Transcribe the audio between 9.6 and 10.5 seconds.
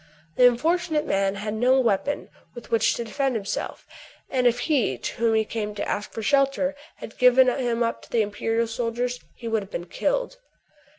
have been killed.